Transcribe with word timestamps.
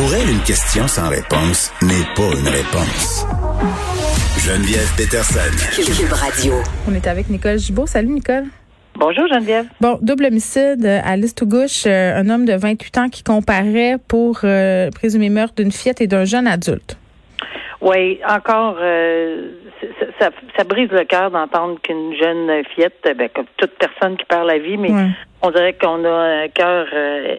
Pour 0.00 0.14
elle, 0.14 0.30
une 0.30 0.42
question 0.46 0.86
sans 0.88 1.10
réponse 1.10 1.70
n'est 1.82 2.08
pas 2.16 2.32
une 2.32 2.48
réponse. 2.48 3.26
Geneviève 4.38 4.88
Peterson. 4.96 5.52
Cube 5.76 6.12
Radio. 6.14 6.54
On 6.88 6.94
est 6.94 7.06
avec 7.06 7.28
Nicole 7.28 7.58
Gibault. 7.58 7.84
Salut, 7.84 8.08
Nicole. 8.08 8.44
Bonjour 8.94 9.26
Geneviève. 9.28 9.66
Bon, 9.82 9.98
double 10.00 10.24
homicide 10.24 10.86
euh, 10.86 11.00
à 11.04 11.16
Listougouche, 11.18 11.84
euh, 11.86 12.16
un 12.16 12.30
homme 12.30 12.46
de 12.46 12.54
28 12.54 12.96
ans 12.98 13.08
qui 13.10 13.22
comparait 13.22 13.96
pour 14.08 14.40
euh, 14.44 14.88
présumé 14.90 15.28
meurtre 15.28 15.56
d'une 15.56 15.70
fillette 15.70 16.00
et 16.00 16.06
d'un 16.06 16.24
jeune 16.24 16.46
adulte. 16.46 16.96
Oui, 17.82 18.20
encore, 18.26 18.76
euh, 18.80 19.50
ça, 20.00 20.06
ça, 20.18 20.30
ça 20.56 20.64
brise 20.64 20.88
le 20.92 21.04
cœur 21.04 21.30
d'entendre 21.30 21.78
qu'une 21.82 22.14
jeune 22.18 22.64
fillette, 22.74 22.96
ben, 23.18 23.28
comme 23.34 23.44
toute 23.58 23.72
personne 23.78 24.16
qui 24.16 24.24
perd 24.24 24.46
la 24.46 24.58
vie, 24.58 24.78
mais 24.78 24.90
Ouais. 24.92 25.08
on 25.42 25.50
dirait 25.50 25.74
qu'on 25.74 26.02
a 26.06 26.44
un 26.44 26.48
cœur 26.48 26.86
euh, 26.94 27.36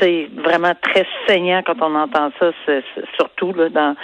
sais, 0.00 0.28
vraiment 0.36 0.72
très 0.80 1.06
saignant 1.26 1.62
quand 1.64 1.80
on 1.80 1.94
entend 1.94 2.30
ça, 2.38 2.50
c'est- 2.66 2.82
c'est- 2.94 3.04
surtout 3.16 3.52
là. 3.52 3.68
Dans... 3.68 3.94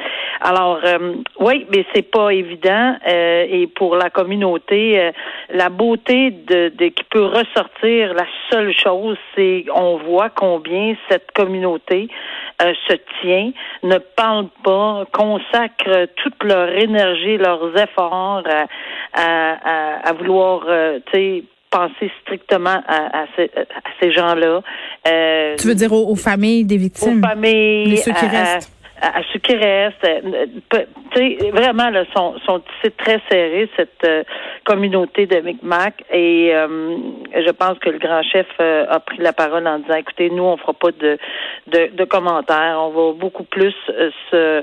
Alors, 0.41 0.80
euh, 0.84 1.15
oui, 1.41 1.66
mais 1.74 1.84
c'est 1.95 2.10
pas 2.10 2.30
évident. 2.33 2.97
euh, 3.09 3.47
et 3.48 3.66
pour 3.66 3.96
la 3.96 4.10
communauté, 4.10 5.01
euh, 5.01 5.12
la 5.51 5.69
beauté 5.69 6.30
de, 6.30 6.69
de 6.77 6.87
qui 6.88 7.05
peut 7.05 7.24
ressortir, 7.24 8.15
la 8.15 8.27
seule 8.51 8.73
chose, 8.77 9.16
c'est 9.34 9.65
on 9.74 9.96
voit 9.98 10.30
combien 10.30 10.95
cette 11.10 11.30
communauté 11.33 12.09
euh, 12.62 12.73
se 12.88 12.95
tient, 13.21 13.51
ne 13.82 13.98
parle 13.98 14.48
pas, 14.65 15.05
consacre 15.12 16.07
toute 16.16 16.43
leur 16.45 16.69
énergie, 16.71 17.37
leurs 17.38 17.77
efforts 17.77 18.43
à, 18.46 18.66
à, 19.15 19.52
à, 20.05 20.09
à 20.09 20.12
vouloir, 20.12 20.62
euh, 20.69 20.98
tu 21.12 21.19
sais, 21.19 21.45
penser 21.71 22.11
strictement 22.23 22.83
à, 22.87 23.23
à 23.23 23.27
ces, 23.37 23.51
à 23.57 23.91
ces 24.01 24.11
gens-là. 24.13 24.61
Euh, 25.07 25.57
Tu 25.59 25.67
veux 25.69 25.75
dire 25.75 25.93
aux, 25.93 26.11
aux 26.11 26.17
familles 26.17 26.65
des 26.65 26.77
victimes? 26.77 27.23
aux 27.25 27.29
familles, 27.29 27.87
Les 27.87 27.97
ceux 27.97 28.13
qui 28.13 28.25
à, 28.25 28.29
restent? 28.29 28.73
à, 29.01 29.19
à 29.19 29.23
ceux 29.33 29.39
qui 29.39 29.55
restent. 29.55 30.05
euh, 30.05 31.51
vraiment, 31.52 31.91
là, 31.91 32.05
sont, 32.16 32.35
sont, 32.47 32.63
c'est 32.83 32.97
très 32.97 33.21
serré, 33.30 33.69
cette 33.77 34.05
euh, 34.05 34.23
communauté 34.65 35.27
de 35.27 35.41
Micmac. 35.41 36.02
Et 36.13 36.51
euh, 36.55 36.97
je 37.35 37.51
pense 37.52 37.79
que 37.79 37.91
le 37.91 37.99
grand 37.99 38.23
chef 38.23 38.47
euh, 38.60 38.87
a 38.88 39.01
pris 39.01 39.19
la 39.19 39.32
parole 39.32 39.66
en 39.66 39.79
disant, 39.79 39.95
écoutez, 39.97 40.30
nous, 40.30 40.43
on 40.45 40.57
fera 40.57 40.73
pas 40.73 40.91
de, 40.93 41.19
de, 41.69 41.91
de 41.97 42.05
commentaires. 42.05 42.77
On 42.80 42.91
va 42.91 43.13
beaucoup 43.13 43.45
plus 43.45 43.75
euh, 43.91 44.10
se... 44.30 44.63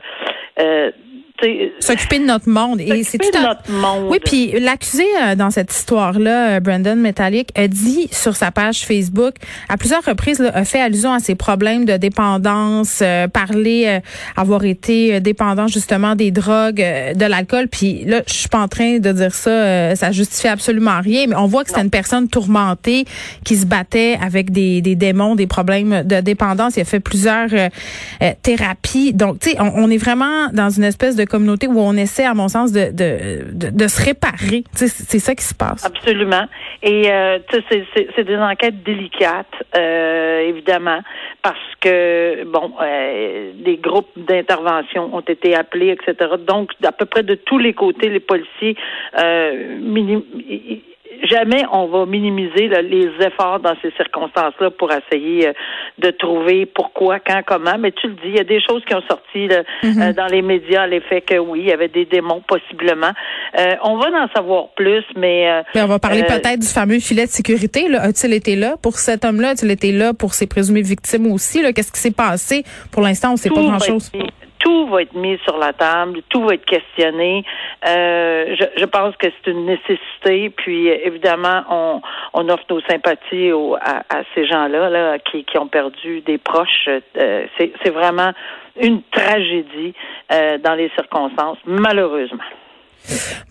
S'occuper 1.79 2.19
de 2.19 2.25
notre 2.25 2.49
monde. 2.49 2.79
Et 2.79 3.03
c'est 3.03 3.17
tout 3.17 3.29
de 3.29 3.41
notre 3.41 3.69
monde. 3.69 4.09
Oui, 4.09 4.19
puis 4.23 4.59
l'accusé 4.59 5.05
euh, 5.21 5.35
dans 5.35 5.51
cette 5.51 5.73
histoire-là, 5.73 6.55
euh, 6.55 6.59
Brandon 6.61 6.95
Metallic, 6.95 7.49
a 7.55 7.67
dit 7.67 8.07
sur 8.11 8.35
sa 8.35 8.51
page 8.51 8.85
Facebook, 8.85 9.35
à 9.67 9.75
plusieurs 9.77 10.03
reprises, 10.03 10.39
là, 10.39 10.51
a 10.53 10.63
fait 10.63 10.79
allusion 10.79 11.11
à 11.11 11.19
ses 11.19 11.35
problèmes 11.35 11.83
de 11.83 11.97
dépendance, 11.97 12.99
euh, 13.01 13.27
parler 13.27 13.83
euh, 13.87 13.99
avoir 14.37 14.63
été 14.63 15.15
euh, 15.15 15.19
dépendant 15.19 15.67
justement 15.67 16.15
des 16.15 16.31
drogues, 16.31 16.81
euh, 16.81 17.13
de 17.13 17.25
l'alcool. 17.25 17.67
Puis 17.67 18.05
là, 18.05 18.21
je 18.27 18.33
suis 18.33 18.49
pas 18.49 18.59
en 18.59 18.69
train 18.69 18.99
de 18.99 19.11
dire 19.11 19.33
ça, 19.35 19.49
euh, 19.49 19.95
ça 19.95 20.11
justifie 20.13 20.47
absolument 20.47 21.01
rien, 21.01 21.25
mais 21.27 21.35
on 21.35 21.47
voit 21.47 21.65
que 21.65 21.71
c'est 21.71 21.81
une 21.81 21.89
personne 21.89 22.29
tourmentée 22.29 23.05
qui 23.43 23.57
se 23.57 23.65
battait 23.65 24.17
avec 24.21 24.51
des, 24.51 24.81
des 24.81 24.95
démons, 24.95 25.35
des 25.35 25.47
problèmes 25.47 26.03
de 26.03 26.21
dépendance. 26.21 26.77
Il 26.77 26.81
a 26.81 26.85
fait 26.85 27.01
plusieurs 27.01 27.49
thérapies. 28.41 29.13
Donc, 29.13 29.39
tu 29.39 29.51
sais, 29.51 29.57
on, 29.59 29.83
on 29.83 29.89
est 29.89 29.97
vraiment 29.97 30.47
dans 30.53 30.69
une 30.69 30.83
espèce 30.85 31.15
de 31.15 31.24
communauté 31.25 31.67
où 31.67 31.79
on 31.79 31.93
essaie, 31.93 32.25
à 32.25 32.33
mon 32.33 32.47
sens, 32.47 32.71
de, 32.71 32.91
de, 32.91 33.69
de, 33.71 33.87
se 33.87 34.03
réparer. 34.03 34.63
C'est 34.73 35.19
ça 35.19 35.35
qui 35.35 35.43
se 35.43 35.53
passe. 35.53 35.85
Absolument. 35.85 36.45
Et 36.83 37.11
euh, 37.11 37.39
c'est- 37.69 38.23
des 38.23 38.37
enquêtes 38.37 38.83
délicates, 38.83 39.45
euh, 39.77 40.39
évidemment, 40.49 40.99
parce 41.41 41.57
que 41.79 42.43
bon, 42.45 42.73
euh, 42.81 43.51
des 43.63 43.77
groupes 43.77 44.09
d'intervention 44.17 45.15
ont 45.15 45.21
été 45.21 45.55
appelés, 45.55 45.89
etc. 45.89 46.31
Donc, 46.47 46.71
à 46.83 46.91
peu 46.91 47.05
près 47.05 47.23
de 47.23 47.35
tous 47.35 47.59
les 47.59 47.73
côtés, 47.73 48.09
les 48.09 48.19
policiers 48.19 48.75
euh, 49.17 49.77
jamais 51.23 51.63
on 51.71 51.87
va 51.87 52.05
minimiser 52.05 52.67
là, 52.67 52.81
les 52.81 53.09
efforts 53.21 53.59
dans 53.59 53.75
ces 53.81 53.91
circonstances-là 53.91 54.71
pour 54.71 54.91
essayer 54.91 55.47
euh, 55.47 55.53
de 55.97 56.11
trouver 56.11 56.65
pourquoi, 56.65 57.19
quand, 57.19 57.41
comment. 57.45 57.77
Mais 57.79 57.91
tu 57.91 58.07
le 58.07 58.13
dis, 58.13 58.27
il 58.27 58.35
y 58.35 58.39
a 58.39 58.43
des 58.43 58.61
choses 58.61 58.83
qui 58.85 58.93
ont 58.93 59.03
sorti 59.09 59.47
là, 59.47 59.63
euh, 59.83 60.13
dans 60.13 60.27
les 60.27 60.41
médias 60.41 60.83
à 60.83 60.87
l'effet 60.87 61.21
que 61.21 61.37
oui, 61.37 61.61
il 61.61 61.67
y 61.67 61.71
avait 61.71 61.87
des 61.87 62.05
démons 62.05 62.41
possiblement. 62.47 63.11
Euh, 63.57 63.75
on 63.83 63.97
va 63.97 64.07
en 64.07 64.27
savoir 64.35 64.69
plus, 64.75 65.03
mais 65.15 65.49
euh, 65.49 65.61
Puis 65.73 65.81
on 65.81 65.87
va 65.87 65.99
parler 65.99 66.21
euh, 66.21 66.39
peut-être 66.39 66.59
du 66.59 66.67
fameux 66.67 66.99
filet 66.99 67.25
de 67.25 67.31
sécurité. 67.31 67.87
A-t-il 67.95 68.33
été 68.33 68.55
là 68.55 68.75
pour 68.81 68.97
cet 68.97 69.25
homme-là? 69.25 69.49
A-t-il 69.49 69.71
été 69.71 69.91
là 69.91 70.13
pour 70.13 70.33
ses 70.33 70.47
présumées 70.47 70.81
victimes 70.81 71.31
aussi? 71.31 71.61
Qu'est-ce 71.73 71.91
qui 71.91 71.99
s'est 71.99 72.11
passé? 72.11 72.63
Pour 72.91 73.01
l'instant, 73.01 73.29
on 73.29 73.33
ne 73.33 73.37
sait 73.37 73.49
pas 73.49 73.61
grand-chose. 73.61 74.11
Tout 74.65 74.87
va 74.87 75.03
être 75.03 75.13
mis 75.13 75.37
sur 75.45 75.57
la 75.59 75.73
table, 75.73 76.21
tout 76.29 76.41
va 76.43 76.55
être 76.55 76.65
questionné. 76.65 77.43
Euh, 77.87 78.55
je, 78.59 78.65
je 78.81 78.85
pense 78.85 79.15
que 79.17 79.27
c'est 79.29 79.51
une 79.51 79.65
nécessité. 79.67 80.49
Puis 80.49 80.87
évidemment, 80.87 81.61
on, 81.69 82.01
on 82.33 82.49
offre 82.49 82.63
nos 82.71 82.81
sympathies 82.81 83.51
aux- 83.51 83.75
à, 83.75 83.99
à 84.09 84.23
ces 84.33 84.45
gens-là 84.47 84.89
là, 84.89 85.19
qui, 85.19 85.43
qui 85.45 85.57
ont 85.59 85.67
perdu 85.67 86.21
des 86.21 86.39
proches. 86.39 86.89
Euh, 86.89 87.45
c'est, 87.59 87.71
c'est 87.83 87.91
vraiment 87.91 88.31
une 88.81 89.03
tragédie 89.11 89.93
euh, 90.33 90.57
dans 90.57 90.73
les 90.73 90.89
circonstances, 90.95 91.59
malheureusement. 91.65 92.43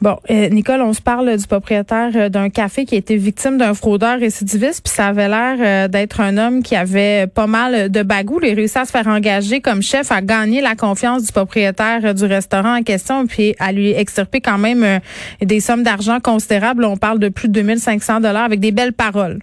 Bon, 0.01 0.19
euh, 0.31 0.49
Nicole, 0.49 0.83
on 0.83 0.93
se 0.93 1.01
parle 1.01 1.37
du 1.37 1.47
propriétaire 1.47 2.11
euh, 2.15 2.29
d'un 2.29 2.51
café 2.51 2.85
qui 2.85 2.95
a 2.95 2.99
été 2.99 3.17
victime 3.17 3.59
d'un 3.59 3.75
fraudeur 3.75 4.19
récidiviste, 4.19 4.83
puis 4.85 4.95
ça 4.95 5.07
avait 5.07 5.29
l'air 5.29 5.57
euh, 5.61 5.89
d'être 5.89 6.21
un 6.21 6.37
homme 6.37 6.63
qui 6.63 6.77
avait 6.77 7.27
pas 7.27 7.47
mal 7.47 7.91
de 7.91 8.03
bagou. 8.03 8.41
Il 8.43 8.51
a 8.51 8.55
réussi 8.55 8.79
à 8.79 8.85
se 8.85 8.91
faire 8.91 9.07
engager 9.07 9.61
comme 9.61 9.83
chef, 9.83 10.11
à 10.13 10.21
gagner 10.21 10.61
la 10.61 10.75
confiance 10.75 11.23
du 11.23 11.33
propriétaire 11.33 12.01
euh, 12.05 12.13
du 12.13 12.25
restaurant 12.25 12.77
en 12.77 12.83
question, 12.83 13.27
puis 13.27 13.55
à 13.59 13.73
lui 13.73 13.93
extirper 13.93 14.41
quand 14.41 14.59
même 14.59 15.01
des 15.41 15.61
sommes 15.61 15.83
d'argent 15.83 16.21
considérables. 16.21 16.85
On 16.85 16.97
parle 16.97 17.19
de 17.19 17.29
plus 17.29 17.49
de 17.49 17.55
2500 17.55 18.21
dollars 18.21 18.45
avec 18.45 18.61
des 18.61 18.73
belles 18.73 18.93
paroles. 18.93 19.41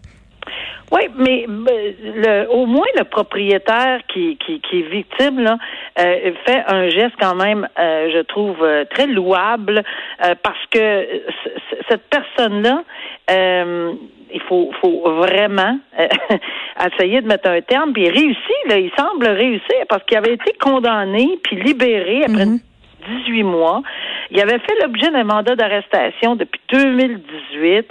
Oui, 0.92 1.02
mais 1.16 1.46
le, 1.48 2.48
au 2.50 2.66
moins 2.66 2.88
le 2.98 3.06
propriétaire 3.06 4.02
qui, 4.08 4.38
qui, 4.38 4.60
qui 4.60 4.80
est 4.80 4.90
victime 4.90 5.40
là 5.40 5.58
euh, 6.00 6.32
fait 6.46 6.64
un 6.68 6.90
geste 6.90 7.16
quand 7.20 7.36
même, 7.36 7.68
euh, 7.80 8.12
je 8.14 8.20
trouve 8.24 8.62
euh, 8.62 8.84
très 8.86 9.08
louable 9.08 9.84
euh, 10.26 10.36
parce 10.44 10.66
que 10.70 11.08
cette 11.90 12.04
personne-là, 12.10 12.84
euh, 13.30 13.94
il 14.34 14.42
faut, 14.42 14.72
faut 14.82 15.10
vraiment 15.16 15.80
euh, 16.00 16.08
essayer 16.94 17.22
de 17.22 17.28
mettre 17.28 17.50
un 17.50 17.62
terme. 17.62 17.94
Puis 17.94 18.04
il 18.04 18.10
réussit, 18.12 18.68
là, 18.68 18.78
il 18.78 18.92
semble 18.98 19.28
réussir 19.28 19.86
parce 19.88 20.04
qu'il 20.04 20.18
avait 20.18 20.34
été 20.34 20.54
condamné 20.60 21.40
puis 21.44 21.56
libéré 21.58 22.24
après 22.24 22.46
18 23.26 23.44
mois. 23.44 23.82
Il 24.30 24.40
avait 24.40 24.60
fait 24.60 24.76
l'objet 24.82 25.10
d'un 25.12 25.24
mandat 25.24 25.56
d'arrestation 25.56 26.36
depuis 26.36 26.62
2018. 26.70 27.86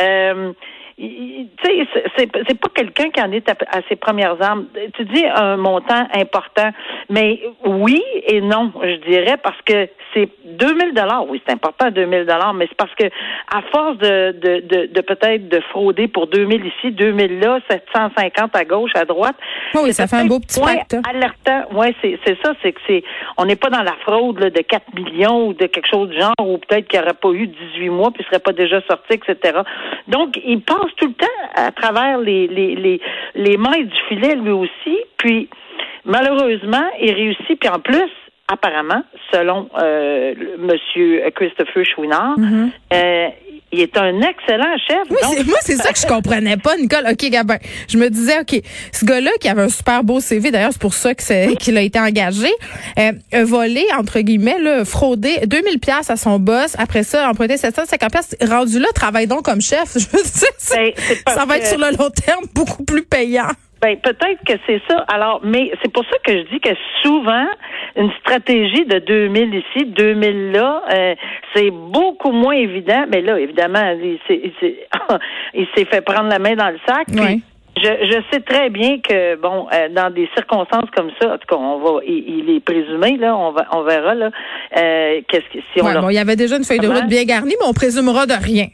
Euh, 0.00 0.52
tu 0.98 1.46
sais, 1.62 1.86
c'est- 2.16 2.58
pas 2.60 2.68
quelqu'un 2.74 3.10
qui 3.10 3.20
en 3.20 3.30
est 3.32 3.48
à, 3.50 3.54
à 3.70 3.80
ses 3.88 3.96
premières 3.96 4.40
armes. 4.42 4.66
Tu 4.94 5.04
dis 5.04 5.24
un 5.26 5.56
montant 5.56 6.06
important, 6.14 6.70
mais 7.10 7.40
oui 7.66 8.02
et 8.26 8.40
non, 8.40 8.72
je 8.82 8.96
dirais, 9.08 9.36
parce 9.42 9.60
que 9.62 9.88
c'est 10.14 10.28
2000 10.44 10.94
dollars. 10.94 11.28
Oui, 11.28 11.42
c'est 11.46 11.52
important 11.52 11.90
2000 11.90 12.24
dollars, 12.24 12.54
mais 12.54 12.66
c'est 12.68 12.76
parce 12.76 12.94
que 12.94 13.04
à 13.06 13.60
force 13.72 13.98
de 13.98 14.32
de, 14.32 14.60
de, 14.66 14.86
de 14.86 15.00
peut-être 15.02 15.48
de 15.48 15.60
frauder 15.70 16.08
pour 16.08 16.26
2000 16.28 16.64
ici, 16.64 16.92
2000 16.92 17.40
là, 17.40 17.60
750 17.70 18.56
à 18.56 18.64
gauche, 18.64 18.92
à 18.94 19.04
droite. 19.04 19.36
Oui, 19.74 19.92
ça 19.92 20.06
fait 20.06 20.16
un 20.16 20.24
beau 20.26 20.40
petit 20.40 20.60
moins 20.60 20.76
pacte. 20.76 20.94
hein. 20.94 21.02
alertant. 21.08 21.74
Ouais, 21.76 21.94
c'est 22.00 22.18
c'est 22.24 22.38
ça, 22.42 22.54
c'est 22.62 22.72
que 22.72 22.80
c'est 22.86 23.02
on 23.36 23.44
n'est 23.44 23.56
pas 23.56 23.68
dans 23.68 23.82
la 23.82 23.94
fraude 24.06 24.38
là, 24.40 24.48
de 24.50 24.60
4 24.62 24.94
millions 24.94 25.48
ou 25.48 25.52
de 25.52 25.66
quelque 25.66 25.88
chose 25.90 26.08
du 26.08 26.18
genre 26.18 26.32
ou 26.40 26.56
peut-être 26.58 26.88
qu'il 26.88 26.98
n'y 26.98 27.04
aurait 27.04 27.14
pas 27.14 27.30
eu 27.32 27.46
18 27.48 27.90
mois 27.90 28.10
puis 28.12 28.24
serait 28.24 28.38
pas 28.40 28.52
déjà 28.52 28.80
sorti, 28.88 29.14
etc. 29.14 29.58
Donc, 30.08 30.38
il 30.44 30.62
passe 30.86 30.96
tout 30.96 31.06
le 31.06 31.14
temps 31.14 31.26
à 31.54 31.70
travers 31.72 32.18
les 32.18 32.46
les 32.46 32.74
les, 32.74 33.00
les 33.34 33.56
mailles 33.56 33.86
du 33.86 33.96
filet 34.08 34.34
lui 34.34 34.50
aussi, 34.50 34.98
puis 35.16 35.48
malheureusement, 36.04 36.88
il 37.00 37.12
réussit. 37.12 37.58
Puis 37.60 37.68
en 37.68 37.80
plus 37.80 38.10
apparemment, 38.48 39.02
selon 39.32 39.68
euh, 39.78 40.34
Monsieur 40.58 41.22
Christopher 41.34 41.84
Chouinard, 41.84 42.36
euh, 42.92 43.28
il 43.72 43.80
est 43.80 43.96
un 43.98 44.20
excellent 44.22 44.76
chef. 44.88 44.98
Oui, 45.10 45.16
donc- 45.22 45.46
moi, 45.46 45.58
c'est 45.62 45.76
ça 45.76 45.92
que 45.92 45.98
je 45.98 46.06
comprenais 46.06 46.56
pas, 46.56 46.76
Nicole. 46.76 47.04
OK, 47.10 47.28
Gabin. 47.30 47.56
Je 47.88 47.98
me 47.98 48.08
disais, 48.08 48.40
OK, 48.40 48.60
ce 48.92 49.04
gars-là 49.04 49.30
qui 49.40 49.48
avait 49.48 49.62
un 49.62 49.68
super 49.68 50.04
beau 50.04 50.20
CV, 50.20 50.50
d'ailleurs, 50.50 50.70
c'est 50.72 50.80
pour 50.80 50.94
ça 50.94 51.14
que 51.14 51.22
c'est- 51.22 51.56
qu'il 51.58 51.76
a 51.76 51.82
été 51.82 51.98
engagé, 51.98 52.48
euh, 52.98 53.12
a 53.32 53.44
volé, 53.44 53.84
entre 53.98 54.20
guillemets, 54.20 54.58
là, 54.60 54.84
fraudé 54.84 55.40
2000 55.46 55.78
pièces 55.80 56.10
à 56.10 56.16
son 56.16 56.38
boss. 56.38 56.74
Après 56.78 57.02
ça, 57.02 57.28
emprunté 57.28 57.56
750 57.56 58.12
pièces. 58.12 58.36
Rendu 58.48 58.78
là, 58.78 58.88
travaille 58.94 59.26
donc 59.26 59.42
comme 59.42 59.60
chef. 59.60 59.92
Je 59.98 60.06
veux 60.16 60.22
dire, 60.22 60.48
c'est- 60.58 60.94
Ben, 61.26 61.34
ça 61.34 61.44
va 61.44 61.58
être 61.58 61.66
sur 61.66 61.78
le 61.78 61.90
long 61.96 62.10
terme 62.10 62.44
beaucoup 62.54 62.84
plus 62.84 63.02
payant. 63.02 63.48
Ben 63.82 63.98
peut-être 63.98 64.42
que 64.46 64.54
c'est 64.66 64.80
ça. 64.88 65.04
Alors, 65.08 65.40
mais 65.44 65.70
c'est 65.82 65.92
pour 65.92 66.04
ça 66.04 66.16
que 66.24 66.32
je 66.32 66.42
dis 66.50 66.60
que 66.60 66.70
souvent 67.02 67.46
une 67.94 68.10
stratégie 68.20 68.86
de 68.86 68.98
2000 69.00 69.54
ici, 69.54 69.84
2000 69.86 70.52
là, 70.52 70.82
euh, 70.90 71.14
c'est 71.54 71.70
beaucoup 71.70 72.32
moins 72.32 72.54
évident. 72.54 73.04
Mais 73.10 73.20
là, 73.20 73.38
évidemment, 73.38 73.94
il 74.02 74.18
s'est, 74.26 75.84
fait 75.90 76.00
prendre 76.00 76.28
la 76.28 76.38
main 76.38 76.56
dans 76.56 76.70
le 76.70 76.78
sac. 76.86 77.06
Puis, 77.08 77.20
Ouais. 77.20 77.38
Je, 77.76 77.82
je 77.82 78.22
sais 78.32 78.40
très 78.40 78.70
bien 78.70 79.00
que 79.00 79.36
bon, 79.36 79.66
euh, 79.70 79.90
dans 79.90 80.08
des 80.10 80.26
circonstances 80.34 80.88
comme 80.96 81.10
ça, 81.20 81.34
en 81.34 81.36
tout 81.36 81.46
cas, 81.46 81.56
on 81.56 81.78
va, 81.78 82.00
il, 82.06 82.48
est 82.48 82.60
présumé 82.60 83.18
là, 83.18 83.36
on 83.36 83.52
va, 83.52 83.66
on 83.72 83.82
verra 83.82 84.14
là, 84.14 84.30
euh, 84.78 85.20
qu'est-ce 85.28 85.44
que 85.52 85.62
si 85.74 85.82
on. 85.82 85.84
Ouais, 85.84 86.00
bon, 86.00 86.08
il 86.08 86.14
y 86.14 86.18
avait 86.18 86.36
déjà 86.36 86.56
une 86.56 86.64
feuille 86.64 86.78
de 86.78 86.88
route 86.88 87.06
bien 87.06 87.24
garnie, 87.24 87.54
mais 87.60 87.66
on 87.68 87.74
présumera 87.74 88.24
de 88.24 88.32
rien. 88.32 88.68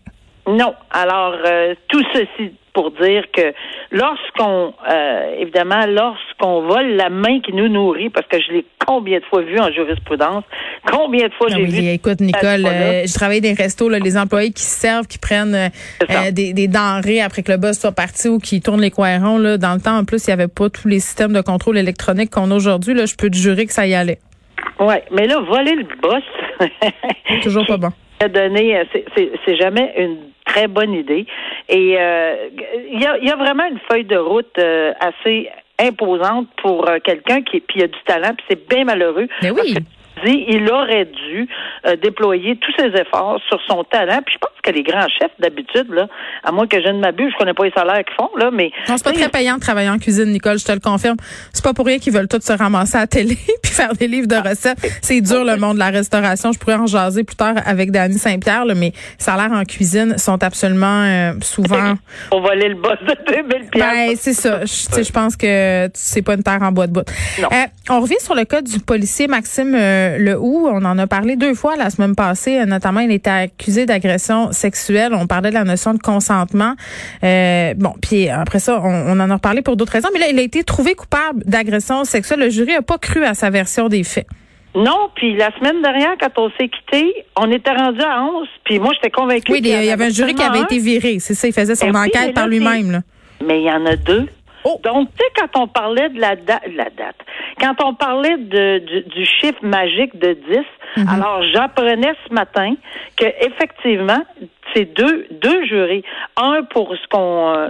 Non. 0.46 0.74
Alors, 0.92 1.34
euh, 1.44 1.74
tout 1.88 2.04
ceci 2.12 2.52
pour 2.72 2.90
dire 2.92 3.24
que 3.34 3.52
lorsqu'on, 3.90 4.72
euh, 4.88 5.36
évidemment, 5.38 5.84
lorsqu'on 5.86 6.62
vole 6.62 6.94
la 6.94 7.10
main 7.10 7.40
qui 7.40 7.52
nous 7.52 7.68
nourrit, 7.68 8.08
parce 8.08 8.26
que 8.26 8.38
je 8.40 8.52
l'ai 8.52 8.64
combien 8.86 9.18
de 9.18 9.24
fois 9.26 9.42
vu 9.42 9.58
en 9.58 9.70
jurisprudence, 9.70 10.44
combien 10.90 11.28
de 11.28 11.34
fois 11.34 11.48
j'ai 11.50 11.64
vu. 11.64 11.88
Écoute, 11.88 12.20
Nicole, 12.20 12.66
euh, 12.66 13.02
je 13.06 13.14
travaille 13.14 13.40
des 13.40 13.52
restos, 13.52 13.88
là, 13.88 13.98
les 13.98 14.16
employés 14.16 14.52
qui 14.52 14.62
servent, 14.62 15.06
qui 15.06 15.18
prennent 15.18 15.54
euh, 15.54 16.30
des, 16.30 16.52
des, 16.52 16.68
denrées 16.68 17.20
après 17.20 17.42
que 17.42 17.52
le 17.52 17.58
boss 17.58 17.78
soit 17.78 17.92
parti 17.92 18.28
ou 18.28 18.38
qui 18.38 18.60
tournent 18.60 18.80
les 18.80 18.90
coins 18.90 19.18
ronds. 19.18 19.38
Là, 19.38 19.58
dans 19.58 19.74
le 19.74 19.80
temps, 19.80 19.98
en 19.98 20.04
plus, 20.04 20.26
il 20.26 20.30
n'y 20.30 20.34
avait 20.34 20.48
pas 20.48 20.70
tous 20.70 20.88
les 20.88 21.00
systèmes 21.00 21.32
de 21.32 21.42
contrôle 21.42 21.76
électronique 21.76 22.30
qu'on 22.30 22.50
a 22.50 22.54
aujourd'hui. 22.54 22.94
Là, 22.94 23.04
je 23.04 23.16
peux 23.16 23.28
te 23.28 23.36
jurer 23.36 23.66
que 23.66 23.72
ça 23.72 23.86
y 23.86 23.94
allait. 23.94 24.18
Oui, 24.80 24.94
mais 25.10 25.26
là, 25.26 25.40
voler 25.40 25.74
le 25.74 25.86
boss. 26.00 26.22
Toujours 27.42 27.66
pas 27.66 27.76
bon. 27.76 27.90
Donné, 28.32 28.80
c'est 29.14 29.56
jamais 29.56 29.92
une 29.98 30.16
très 30.52 30.68
bonne 30.68 30.92
idée. 30.94 31.26
Et 31.68 31.96
euh, 31.98 32.48
il 32.90 33.00
y, 33.00 33.06
a, 33.06 33.18
y, 33.18 33.30
a, 33.30 33.36
vraiment 33.36 33.64
une 33.64 33.80
feuille 33.90 34.04
de 34.04 34.16
route 34.16 34.58
euh, 34.58 34.92
assez 35.00 35.48
imposante 35.78 36.48
pour 36.62 36.88
euh, 36.88 36.98
quelqu'un 37.02 37.42
qui 37.42 37.60
puis 37.60 37.82
a 37.82 37.86
du 37.86 37.98
talent, 38.06 38.34
puis 38.36 38.44
c'est 38.48 38.68
bien 38.68 38.84
malheureux. 38.84 39.28
Mais 39.42 39.50
oui 39.50 39.74
il 40.24 40.70
aurait 40.70 41.06
dû 41.06 41.48
euh, 41.86 41.96
déployer 41.96 42.56
tous 42.56 42.72
ses 42.78 42.88
efforts 43.00 43.40
sur 43.48 43.60
son 43.68 43.84
talent. 43.84 44.20
Puis 44.24 44.34
je 44.34 44.38
pense 44.38 44.51
que 44.62 44.70
les 44.70 44.82
grands 44.82 45.08
chefs, 45.08 45.32
d'habitude, 45.38 45.88
là, 45.90 46.06
à 46.44 46.52
moins 46.52 46.66
que 46.66 46.80
je 46.80 46.88
ne 46.88 47.00
m'abuse, 47.00 47.32
je 47.32 47.38
connais 47.38 47.54
pas 47.54 47.64
les 47.64 47.72
salaires 47.72 48.04
qu'ils 48.04 48.14
font, 48.14 48.30
là, 48.36 48.50
mais. 48.52 48.70
Non, 48.88 48.96
c'est 48.96 49.04
pas 49.04 49.12
très 49.12 49.28
payant 49.28 49.56
de 49.56 49.60
travailler 49.60 49.90
en 49.90 49.98
cuisine, 49.98 50.26
Nicole, 50.26 50.58
je 50.58 50.64
te 50.64 50.72
le 50.72 50.78
confirme. 50.78 51.16
C'est 51.52 51.64
pas 51.64 51.74
pour 51.74 51.86
rien 51.86 51.98
qu'ils 51.98 52.12
veulent 52.12 52.28
tous 52.28 52.42
se 52.42 52.52
ramasser 52.52 52.96
à 52.96 53.00
la 53.00 53.06
télé 53.06 53.36
puis 53.62 53.72
faire 53.72 53.92
des 53.94 54.06
livres 54.06 54.28
de 54.28 54.36
ah. 54.36 54.48
recettes. 54.48 54.78
C'est 55.02 55.20
dur, 55.20 55.44
le 55.44 55.56
monde 55.56 55.74
de 55.74 55.78
la 55.80 55.90
restauration. 55.90 56.52
Je 56.52 56.58
pourrais 56.58 56.76
en 56.76 56.86
jaser 56.86 57.24
plus 57.24 57.34
tard 57.34 57.54
avec 57.66 57.90
Dany 57.90 58.18
Saint-Pierre, 58.18 58.64
mais 58.66 58.74
les 58.74 58.94
salaires 59.18 59.52
en 59.52 59.64
cuisine 59.64 60.16
sont 60.18 60.42
absolument 60.42 61.02
euh, 61.02 61.32
souvent. 61.42 61.94
On 62.30 62.40
va 62.40 62.52
aller 62.52 62.68
le 62.68 62.76
boss 62.76 62.98
de 63.00 63.32
2000 63.32 63.70
Ben, 63.74 64.14
c'est 64.16 64.32
ça. 64.32 64.64
Je, 64.64 65.02
je 65.02 65.12
pense 65.12 65.36
que 65.36 65.88
c'est 65.94 66.22
pas 66.22 66.34
une 66.34 66.42
terre 66.42 66.62
en 66.62 66.70
bois 66.70 66.86
de 66.86 66.92
bout. 66.92 67.08
Euh, 67.40 67.44
on 67.90 68.00
revient 68.00 68.20
sur 68.20 68.34
le 68.34 68.44
cas 68.44 68.62
du 68.62 68.78
policier 68.78 69.26
Maxime 69.26 69.72
le 69.72 70.36
où 70.38 70.68
on 70.68 70.84
en 70.84 70.98
a 70.98 71.06
parlé 71.06 71.36
deux 71.36 71.54
fois 71.54 71.76
la 71.76 71.90
semaine 71.90 72.14
passée. 72.14 72.64
Notamment, 72.64 73.00
il 73.00 73.10
était 73.10 73.30
accusé 73.30 73.86
d'agression 73.86 74.51
sexuelle. 74.52 75.12
On 75.14 75.26
parlait 75.26 75.50
de 75.50 75.54
la 75.54 75.64
notion 75.64 75.94
de 75.94 75.98
consentement. 75.98 76.74
Euh, 77.24 77.74
bon, 77.76 77.94
puis 78.00 78.28
après 78.28 78.58
ça, 78.58 78.80
on, 78.82 79.18
en 79.18 79.30
a 79.30 79.34
reparlé 79.34 79.62
pour 79.62 79.76
d'autres 79.76 79.92
raisons. 79.92 80.08
Mais 80.12 80.20
là, 80.20 80.28
il 80.28 80.38
a 80.38 80.42
été 80.42 80.64
trouvé 80.64 80.94
coupable 80.94 81.42
d'agression 81.44 82.04
sexuelle. 82.04 82.40
Le 82.40 82.50
jury 82.50 82.72
n'a 82.72 82.82
pas 82.82 82.98
cru 82.98 83.24
à 83.24 83.34
sa 83.34 83.50
version 83.50 83.88
des 83.88 84.04
faits. 84.04 84.26
Non, 84.74 85.10
puis 85.14 85.36
la 85.36 85.50
semaine 85.58 85.82
dernière, 85.82 86.14
quand 86.18 86.38
on 86.38 86.50
s'est 86.58 86.68
quitté, 86.68 87.12
on 87.36 87.50
était 87.50 87.72
rendu 87.72 88.00
à 88.00 88.22
11, 88.22 88.48
puis 88.64 88.78
moi, 88.78 88.92
j'étais 88.94 89.10
convaincue. 89.10 89.52
Oui, 89.52 89.60
il 89.62 89.68
y, 89.68 89.90
avait 89.90 90.06
un 90.06 90.10
jury 90.10 90.34
qui 90.34 90.42
avait 90.42 90.60
été 90.60 90.78
viré. 90.78 91.18
C'est 91.18 91.34
ça, 91.34 91.46
il 91.46 91.52
faisait 91.52 91.74
son 91.74 91.90
ben 91.90 92.04
enquête 92.04 92.32
par 92.32 92.48
lui-même. 92.48 93.02
Mais 93.44 93.60
il 93.60 93.66
y 93.66 93.70
en 93.70 93.84
a 93.84 93.96
deux. 93.96 94.28
Oh. 94.64 94.80
Donc, 94.82 95.08
tu 95.10 95.24
sais, 95.24 95.30
quand 95.36 95.62
on 95.62 95.68
parlait 95.68 96.08
de 96.08 96.20
la, 96.20 96.34
la 96.34 96.84
date, 96.84 97.16
quand 97.60 97.74
on 97.84 97.94
parlait 97.94 98.36
de, 98.36 98.78
du, 98.78 99.24
chiffre 99.24 99.58
magique 99.62 100.18
de 100.18 100.34
10, 100.34 100.58
mhm. 100.96 101.08
alors 101.08 101.42
j'apprenais 101.52 102.14
ce 102.28 102.34
matin 102.34 102.74
que 103.16 103.26
effectivement, 103.40 104.22
c'est 104.74 104.84
deux, 104.94 105.26
deux 105.30 105.64
jurés. 105.66 106.02
Un 106.36 106.62
pour 106.64 106.94
ce 106.94 107.08
qu'on 107.08 107.54
euh, 107.54 107.68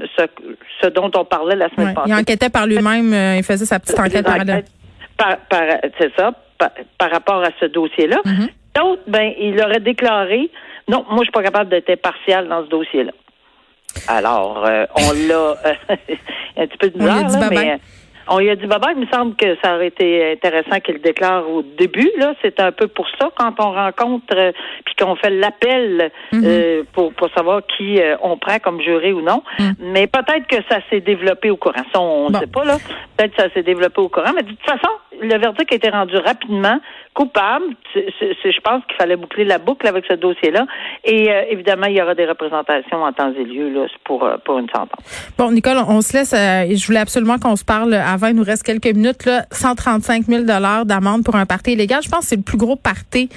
ce, 0.81 0.87
dont 0.89 1.11
on 1.17 1.25
parlait 1.25 1.57
la 1.57 1.69
semaine 1.71 1.95
passée. 1.95 2.11
Il 2.11 2.15
enquêtait 2.15 2.51
par 2.51 2.67
lui-même, 2.67 3.13
euh, 3.13 3.37
il 3.37 3.43
faisait 3.43 3.65
sa 3.65 3.81
petite 3.81 3.99
enquête 3.99 4.25
parallèle. 4.25 4.65
Par, 5.17 5.37
c'est 5.99 6.13
ça, 6.17 6.33
par, 6.59 7.11
rapport 7.11 7.43
à 7.43 7.51
ce 7.61 7.67
dossier-là. 7.67 8.19
Mhm. 8.25 8.49
D'autres, 8.75 9.03
ben, 9.07 9.33
il 9.39 9.61
aurait 9.61 9.81
déclaré 9.81 10.51
non, 10.89 11.05
moi 11.09 11.19
je 11.19 11.25
suis 11.25 11.33
pas 11.33 11.43
capable 11.43 11.71
d'être 11.71 11.91
impartial 11.91 12.49
dans 12.49 12.65
ce 12.65 12.69
dossier-là. 12.69 13.13
Alors, 14.09 14.65
euh, 14.67 14.87
on 14.97 15.13
l'a 15.13 15.57
un 16.57 16.67
petit 16.67 16.79
peu 16.79 16.91
de 16.91 16.99
bizarre, 16.99 17.51
mais 17.51 17.79
on 18.29 18.39
lui 18.39 18.51
a 18.51 18.57
dit 18.57 18.67
baba, 18.67 18.93
il 18.95 19.01
me 19.01 19.07
semble 19.07 19.35
que 19.37 19.57
ça 19.63 19.75
aurait 19.75 19.89
été 19.89 20.33
intéressant 20.33 20.81
qu'il 20.81 21.01
déclare 21.01 21.49
au 21.49 21.63
début. 21.63 22.11
Là, 22.19 22.35
c'est 22.43 22.61
un 22.61 22.73
peu 22.73 22.87
pour 22.89 23.07
ça 23.19 23.31
quand 23.37 23.55
on 23.59 23.73
rencontre 23.73 24.35
euh, 24.37 24.53
puis 24.85 24.95
qu'on 24.99 25.17
fait 25.17 25.31
l'appel 25.31 26.11
mhm. 26.33 26.43
euh, 26.45 26.83
pour 26.93 27.13
pour 27.15 27.29
savoir 27.35 27.63
qui 27.77 28.01
euh, 28.01 28.17
on 28.23 28.37
prend 28.37 28.59
comme 28.59 28.81
juré 28.81 29.13
ou 29.13 29.23
non. 29.23 29.43
Mhm. 29.59 29.75
Mais 29.81 30.07
peut-être 30.07 30.47
que 30.47 30.63
ça 30.69 30.79
s'est 30.91 31.01
développé 31.01 31.51
au 31.51 31.57
courant. 31.57 31.85
Ça, 31.93 32.01
on 32.01 32.31
ne 32.31 32.39
sait 32.39 32.47
pas 32.47 32.65
là. 32.65 32.77
Peut-être 33.17 33.35
que 33.35 33.43
ça 33.43 33.51
s'est 33.53 33.63
développé 33.63 34.01
au 34.01 34.09
courant. 34.09 34.33
Mais 34.35 34.43
de 34.43 34.51
toute 34.51 34.63
façon, 34.63 34.89
le 35.21 35.39
verdict 35.39 35.73
a 35.73 35.75
été 35.75 35.91
rendu 35.91 36.17
rapidement 36.17 36.79
coupable. 37.15 37.65
je 37.95 38.61
pense 38.61 38.83
qu'il 38.87 38.97
fallait 38.97 39.17
boucler 39.17 39.45
la 39.45 39.59
boucle 39.59 39.87
avec 39.87 40.05
ce 40.09 40.15
dossier-là. 40.15 40.67
Et 41.05 41.29
évidemment, 41.51 41.87
il 41.87 41.97
y 41.97 42.03
aura 42.03 42.15
des 42.15 42.25
représentations 42.25 43.03
en 43.03 43.13
temps 43.13 43.33
et 43.39 43.45
lieu 43.45 43.69
là, 43.69 43.87
pour 44.05 44.27
pour 44.45 44.59
une 44.59 44.69
sentence. 44.71 45.35
Bon, 45.37 45.51
Nicole, 45.51 45.77
on 45.87 46.01
se 46.01 46.17
laisse. 46.17 46.33
je 46.33 46.87
voulais 46.87 47.01
absolument 47.01 47.39
qu'on 47.39 47.57
se 47.57 47.65
parle 47.65 47.93
avant, 48.13 48.29
il 48.29 48.35
nous 48.35 48.45
reste 48.45 48.63
quelques 48.63 48.95
minutes, 48.95 49.25
là, 49.25 49.45
135 49.51 50.27
000 50.27 50.45
d'amende 50.45 51.25
pour 51.25 51.37
un 51.37 51.47
parti 51.47 51.73
illégal. 51.73 52.01
Je 52.03 52.09
pense 52.09 52.21
que 52.21 52.27
c'est 52.27 52.37
le 52.37 52.43
plus 52.43 52.59
gros 52.59 52.77
parti 52.77 53.29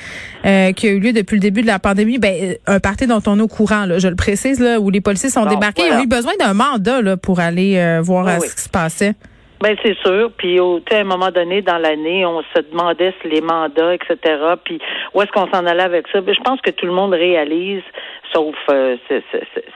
euh, 0.46 0.72
qui 0.72 0.88
a 0.88 0.92
eu 0.92 1.00
lieu 1.00 1.14
depuis 1.14 1.36
le 1.36 1.42
début 1.42 1.62
de 1.62 1.68
la 1.68 1.80
pandémie. 1.80 2.20
Ben, 2.20 2.34
euh, 2.34 2.54
un 2.68 2.80
parti 2.80 3.08
dont 3.08 3.22
on 3.28 3.40
est 3.40 3.42
au 3.42 3.48
courant, 3.48 3.86
là, 3.86 4.00
je 4.00 4.08
le 4.08 4.16
précise, 4.16 4.60
là, 4.60 4.80
où 4.80 4.90
les 4.90 5.02
policiers 5.02 5.30
sont 5.30 5.46
débarqués. 5.46 5.84
Ils 5.88 5.94
ont 5.94 6.04
eu 6.04 6.08
besoin 6.08 6.34
d'un 6.40 6.54
mandat 6.54 7.02
là, 7.02 7.18
pour 7.18 7.40
aller 7.40 7.78
euh, 7.78 8.02
voir 8.02 8.42
ce 8.42 8.56
qui 8.56 8.62
se 8.62 8.70
passait. 8.70 9.14
Ben 9.62 9.76
c'est 9.82 9.98
sûr. 10.06 10.32
Puis 10.38 10.60
au 10.60 10.82
à 10.92 10.96
un 10.98 11.04
moment 11.06 11.32
donné 11.32 11.62
dans 11.62 11.78
l'année, 11.78 12.26
on 12.26 12.42
se 12.42 12.62
demandait 12.72 13.14
si 13.22 13.30
les 13.30 13.42
mandats, 13.42 13.96
etc. 13.96 14.18
Puis 14.64 14.80
où 15.14 15.22
est-ce 15.22 15.32
qu'on 15.32 15.48
s'en 15.48 15.66
allait 15.66 15.84
avec 15.84 16.08
ça. 16.12 16.22
Ben, 16.22 16.36
je 16.36 16.42
pense 16.42 16.60
que 16.62 16.72
tout 16.72 16.86
le 16.86 16.92
monde 16.92 17.14
réalise, 17.14 17.84
sauf 18.36 18.56
euh, 18.70 18.98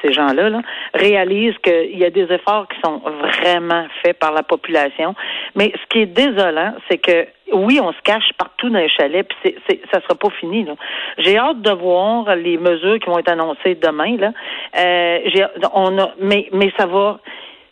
ces 0.02 0.14
gens-là, 0.14 0.50
là, 0.50 0.62
réalise 0.94 1.56
qu'il 1.64 1.98
y 1.98 2.06
a 2.06 2.10
des 2.10 2.32
efforts 2.32 2.68
qui 2.68 2.80
sont 2.84 3.02
vraiment 3.42 3.86
faits 4.04 4.20
par 4.20 4.34
la 4.34 4.44
population. 4.44 5.16
Mais 5.56 5.72
ce 5.76 5.88
qui 5.90 6.00
est 6.02 6.06
désolant, 6.06 6.74
c'est 6.90 6.98
que 6.98 7.28
oui, 7.54 7.80
on 7.82 7.92
se 7.94 8.02
cache 8.04 8.32
partout 8.38 8.70
dans 8.70 8.80
les 8.80 8.90
chalets, 8.90 9.28
puis 9.28 9.56
c'est, 9.68 9.80
ça 9.92 10.02
sera 10.02 10.16
pas 10.16 10.30
fini. 10.40 10.66
J'ai 11.18 11.38
hâte 11.38 11.62
de 11.62 11.72
voir 11.72 12.36
les 12.36 12.58
mesures 12.58 13.00
qui 13.00 13.10
vont 13.10 13.18
être 13.18 13.32
annoncées 13.32 13.76
demain. 13.76 14.18
Là, 14.18 14.32
euh, 14.78 15.20
mais 16.22 16.72
ça 16.78 16.86
va 16.86 17.20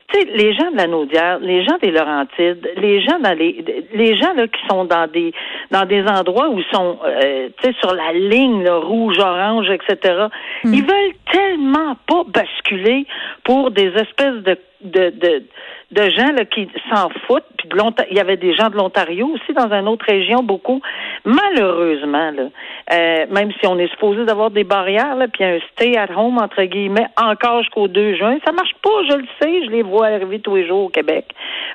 tu 0.09 0.19
sais, 0.19 0.25
les 0.35 0.53
gens 0.53 0.71
de 0.71 0.77
la 0.77 0.87
Naudière, 0.87 1.39
les 1.39 1.65
gens 1.65 1.77
des 1.81 1.91
Laurentides, 1.91 2.71
les 2.77 3.01
gens 3.01 3.19
dans 3.19 3.37
les 3.37 3.63
les 3.93 4.17
gens 4.17 4.33
là 4.33 4.47
qui 4.47 4.61
sont 4.69 4.85
dans 4.85 5.07
des 5.11 5.33
dans 5.71 5.85
des 5.85 6.01
endroits 6.03 6.49
où 6.49 6.59
ils 6.59 6.75
sont 6.75 6.97
euh, 7.03 7.49
tu 7.61 7.67
sais 7.67 7.75
sur 7.81 7.93
la 7.93 8.13
ligne 8.13 8.69
rouge, 8.69 9.19
orange, 9.19 9.69
etc. 9.69 10.27
Hmm. 10.63 10.73
Ils 10.73 10.83
veulent 10.83 11.15
tellement 11.31 11.95
pas 12.07 12.23
basculer 12.25 13.05
pour 13.43 13.71
des 13.71 13.87
espèces 13.87 14.43
de 14.43 14.57
de, 14.81 15.09
de, 15.09 15.43
de 15.91 16.09
gens 16.09 16.31
là, 16.33 16.45
qui 16.45 16.67
s'en 16.93 17.09
foutent. 17.25 17.45
Puis 17.57 17.69
de 17.69 17.77
il 18.11 18.17
y 18.17 18.19
avait 18.19 18.37
des 18.37 18.53
gens 18.53 18.69
de 18.69 18.75
l'Ontario 18.75 19.27
aussi 19.27 19.53
dans 19.53 19.71
une 19.71 19.87
autre 19.87 20.05
région, 20.05 20.43
beaucoup. 20.43 20.81
Malheureusement, 21.25 22.31
là, 22.31 22.49
euh, 22.93 23.25
même 23.29 23.51
si 23.59 23.67
on 23.67 23.77
est 23.79 23.89
supposé 23.91 24.25
d'avoir 24.25 24.51
des 24.51 24.63
barrières, 24.63 25.15
là, 25.15 25.27
puis 25.27 25.43
un 25.43 25.59
stay 25.71 25.97
at 25.97 26.09
home 26.15 26.37
entre 26.37 26.63
guillemets 26.63 27.07
encore 27.17 27.61
jusqu'au 27.63 27.87
2 27.87 28.15
juin, 28.15 28.37
ça 28.45 28.51
marche 28.51 28.73
pas. 28.81 29.03
Je 29.09 29.15
le 29.17 29.25
sais, 29.41 29.65
je 29.65 29.71
les 29.71 29.83
vois 29.83 30.07
arriver 30.07 30.39
tous 30.39 30.55
les 30.55 30.67
jours 30.67 30.85
au 30.85 30.89
Québec. 30.89 31.25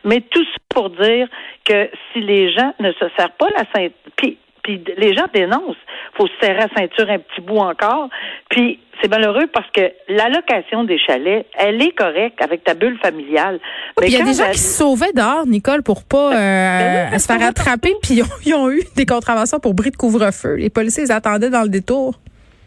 Mais 0.05 0.21
tout 0.21 0.45
ça 0.45 0.59
pour 0.69 0.91
dire 0.91 1.29
que 1.65 1.91
si 2.13 2.21
les 2.21 2.53
gens 2.53 2.75
ne 2.81 2.93
se 2.93 3.05
serrent 3.17 3.37
pas 3.39 3.49
la 3.57 3.65
ceinture, 3.75 3.97
puis 4.17 4.39
puis 4.63 4.83
les 4.97 5.15
gens 5.15 5.27
dénoncent. 5.35 5.77
faut 6.17 6.27
se 6.27 6.33
serrer 6.41 6.55
la 6.59 6.69
ceinture 6.77 7.11
un 7.11 7.19
petit 7.19 7.41
bout 7.41 7.59
encore. 7.59 8.09
Puis 8.49 8.79
c'est 9.01 9.09
malheureux 9.09 9.47
parce 9.53 9.69
que 9.73 9.93
l'allocation 10.09 10.85
des 10.85 10.99
chalets, 10.99 11.47
elle 11.59 11.83
est 11.83 11.91
correcte 11.91 12.41
avec 12.41 12.63
ta 12.63 12.75
bulle 12.75 12.99
familiale. 12.99 13.59
mais 14.01 14.07
il 14.07 14.13
y 14.13 14.21
a 14.21 14.25
des 14.25 14.35
gens 14.35 14.51
qui 14.51 14.59
se 14.59 14.79
sauvaient 14.79 15.13
dehors, 15.13 15.47
Nicole, 15.47 15.83
pour 15.83 16.05
pas 16.05 16.35
euh, 16.35 17.19
se 17.19 17.27
faire 17.27 17.43
attraper, 17.43 17.95
puis 18.03 18.23
ils 18.47 18.55
ont, 18.55 18.71
eu 18.71 18.83
des 18.97 19.07
contraventions 19.07 19.59
pour 19.59 19.75
bris 19.75 19.91
de 19.91 19.97
couvre-feu. 19.97 20.55
Les 20.55 20.71
policiers 20.71 21.05
les 21.05 21.11
attendaient 21.11 21.51
dans 21.51 21.63
le 21.63 21.69
détour. 21.69 22.15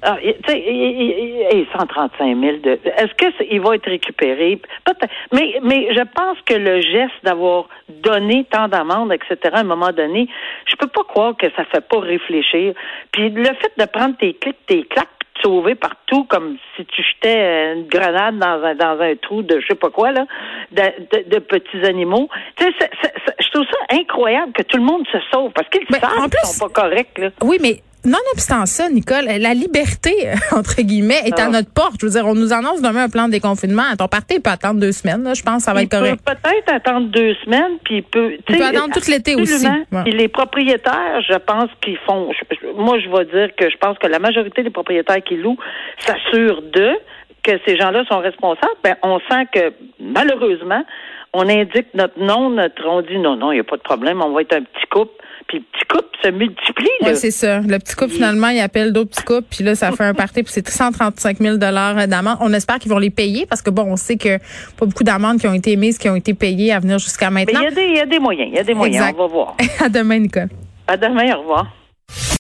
Ah, 0.08 0.18
tu 0.22 0.52
sais, 0.52 1.68
135 1.74 2.40
000 2.40 2.58
de. 2.58 2.80
Est-ce 2.86 3.14
qu'il 3.16 3.60
va 3.60 3.76
être 3.76 3.90
récupéré? 3.90 4.62
Peut-être. 4.86 5.12
Mais, 5.34 5.60
mais 5.64 5.94
je 5.96 6.02
pense 6.14 6.38
que 6.46 6.54
le 6.54 6.80
geste 6.80 7.16
d'avoir 7.24 7.68
donné 7.90 8.46
tant 8.52 8.68
d'amendes, 8.68 9.12
etc. 9.12 9.38
À 9.52 9.60
un 9.62 9.64
moment 9.64 9.92
donné, 9.92 10.28
je 10.68 10.76
peux 10.76 10.88
pas 10.88 11.04
croire 11.04 11.36
que 11.36 11.48
ça 11.56 11.66
fait 11.66 11.82
pas 11.82 12.00
réfléchir. 12.00 12.76
Puis 13.12 13.32
le 13.32 13.46
fait 13.46 13.72
de 13.80 13.86
prendre 13.86 14.16
tes 14.18 14.36
clics, 14.36 14.64
tes 14.68 14.84
claques, 14.84 15.10
sauver 15.42 15.76
partout 15.76 16.26
comme 16.26 16.58
si 16.76 16.86
tu 16.86 17.04
jetais 17.04 17.74
une 17.74 17.88
grenade 17.88 18.38
dans 18.38 18.64
un 18.64 18.76
dans 18.76 19.00
un 19.02 19.16
trou 19.16 19.42
de 19.42 19.60
je 19.60 19.68
sais 19.68 19.76
pas 19.76 19.90
quoi 19.90 20.12
là 20.12 20.26
de, 20.72 21.30
de, 21.30 21.40
petits 21.40 21.86
animaux 21.86 22.30
tu 22.56 22.66
sais 22.80 22.90
je 23.40 23.50
trouve 23.52 23.66
ça 23.66 23.96
incroyable 23.98 24.54
que 24.54 24.64
tout 24.64 24.78
le 24.78 24.84
monde 24.84 25.06
se 25.12 25.18
sauve 25.32 25.52
parce 25.52 25.68
qu'ils 25.70 25.86
savent 25.88 26.30
qu'ils 26.30 26.48
sont 26.48 26.68
pas 26.68 26.82
corrects 26.82 27.18
là 27.18 27.30
oui 27.44 27.58
mais 27.62 27.82
nonobstant 28.06 28.66
ça, 28.66 28.90
Nicole, 28.90 29.26
la 29.26 29.54
liberté, 29.54 30.14
entre 30.52 30.82
guillemets, 30.82 31.22
est 31.26 31.40
à 31.40 31.46
ah. 31.46 31.50
notre 31.50 31.72
porte. 31.74 31.96
Je 32.02 32.06
veux 32.06 32.12
dire, 32.12 32.26
on 32.26 32.36
nous 32.36 32.54
annonce 32.54 32.82
demain 32.82 33.06
un 33.06 33.10
plan 33.10 33.28
de 33.28 33.32
déconfinement. 33.32 33.84
Ton 33.98 34.08
parti 34.08 34.40
peut 34.40 34.50
attendre 34.50 34.80
deux 34.80 34.92
semaines. 34.92 35.24
Là. 35.24 35.34
Je 35.34 35.44
pense 35.44 35.58
que 35.58 35.64
ça 35.64 35.74
va 35.74 35.84
être 35.84 35.92
correct. 35.92 36.22
peut 36.26 36.34
peut-être 36.34 36.74
attendre 36.74 37.08
deux 37.08 37.36
semaines, 37.44 37.78
puis 37.84 37.98
il 37.98 38.04
peut... 38.04 38.34
Il 38.48 38.58
peut 38.58 38.64
attendre 38.64 38.94
tout 38.94 39.10
l'été 39.10 39.36
aussi. 39.36 39.68
Et 40.06 40.12
les 40.12 40.28
propriétaires, 40.28 41.22
je 41.28 41.38
pense 41.38 41.70
qu'ils 41.82 41.98
font... 42.06 42.32
moi, 42.78 43.00
je 43.00 43.10
vais 43.10 43.26
dire 43.26 43.56
que 43.56 43.70
je 43.70 43.78
pense 43.78 43.98
que 43.98 44.08
la 44.08 44.20
majorité 44.20 44.64
des 44.64 44.70
propriétaires 44.70 45.24
qui 45.24 45.38
louent 45.38 45.58
s'assurent 46.00 46.62
d'eux 46.62 46.98
que 47.44 47.52
ces 47.66 47.78
gens-là 47.78 48.04
sont 48.10 48.20
responsables. 48.20 48.76
Ben, 48.84 48.96
on 49.04 49.20
sent 49.30 49.46
que, 49.54 49.74
malheureusement, 50.00 50.84
on 51.34 51.48
indique 51.48 51.94
notre 51.94 52.20
nom, 52.20 52.50
notre, 52.50 52.86
on 52.88 53.02
dit 53.02 53.20
non, 53.20 53.36
non, 53.36 53.52
il 53.52 53.56
n'y 53.56 53.62
a 53.62 53.64
pas 53.64 53.78
de 53.78 53.84
problème, 53.84 54.22
on 54.22 54.32
va 54.32 54.42
être 54.42 54.54
un 54.54 54.64
petit 54.64 54.88
couple. 54.90 55.12
Puis 55.48 55.60
le 55.60 55.64
petit 55.64 55.86
couple 55.86 56.15
se 56.26 56.32
multiplie. 56.32 56.90
Oui, 57.02 57.16
c'est 57.16 57.32
ça. 57.32 57.60
Le 57.60 57.78
petit 57.80 57.96
couple, 57.96 58.12
finalement, 58.12 58.50
il 58.50 58.60
appelle 58.60 58.92
d'autres 58.94 59.12
petits 59.12 59.24
couples, 59.24 59.48
puis 59.50 59.64
là, 59.64 59.76
ça 59.76 59.92
fait 59.92 60.04
un 60.04 60.14
party, 60.14 60.44
puis 60.44 60.52
c'est 60.52 60.68
135 60.68 61.38
000 61.40 61.58
d'amende. 61.58 62.38
On 62.40 62.54
espère 62.54 62.80
qu'ils 62.80 62.92
vont 62.92 63.00
les 63.00 63.10
payer, 63.10 63.46
parce 63.46 63.62
que 63.62 63.70
bon, 63.70 63.84
on 63.84 63.96
sait 63.96 64.18
que 64.18 64.38
pas 64.78 64.86
beaucoup 64.86 65.04
d'amendes 65.04 65.40
qui 65.40 65.48
ont 65.48 65.54
été 65.54 65.72
émises, 65.72 65.98
qui 65.98 66.10
ont 66.10 66.16
été 66.16 66.34
payées 66.34 66.72
à 66.74 66.80
venir 66.80 67.00
jusqu'à 67.00 67.30
maintenant. 67.30 67.60
Mais 67.62 67.90
il 67.90 67.96
y, 67.96 68.00
a 68.00 68.06
des 68.06 68.20
moyens, 68.20 68.50
il 68.52 68.56
y 68.56 68.60
a 68.60 68.64
des 68.64 68.74
moyens, 68.74 69.14
on 69.16 69.22
va 69.22 69.28
voir. 69.28 69.58
à 69.80 69.90
demain, 69.90 70.20
Nicole. 70.20 70.50
À 70.88 70.98
demain, 70.98 71.36
au 71.36 71.40
revoir. 71.40 71.68